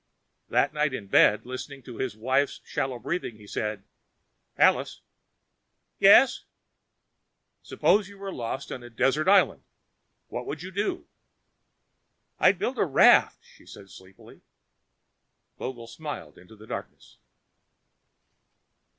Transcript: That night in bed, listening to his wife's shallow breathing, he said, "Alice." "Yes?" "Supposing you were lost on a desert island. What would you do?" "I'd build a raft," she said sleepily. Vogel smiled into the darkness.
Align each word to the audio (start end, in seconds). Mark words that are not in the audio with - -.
That 0.49 0.73
night 0.73 0.95
in 0.95 1.05
bed, 1.05 1.45
listening 1.45 1.83
to 1.83 1.97
his 1.97 2.17
wife's 2.17 2.59
shallow 2.63 2.97
breathing, 2.97 3.35
he 3.35 3.45
said, 3.45 3.83
"Alice." 4.57 5.01
"Yes?" 5.99 6.45
"Supposing 7.61 8.13
you 8.13 8.17
were 8.17 8.33
lost 8.33 8.71
on 8.71 8.81
a 8.81 8.89
desert 8.89 9.27
island. 9.27 9.61
What 10.25 10.47
would 10.47 10.63
you 10.63 10.71
do?" 10.71 11.07
"I'd 12.39 12.57
build 12.57 12.79
a 12.79 12.83
raft," 12.83 13.45
she 13.45 13.67
said 13.67 13.91
sleepily. 13.91 14.41
Vogel 15.59 15.85
smiled 15.85 16.35
into 16.39 16.55
the 16.55 16.65
darkness. 16.65 17.19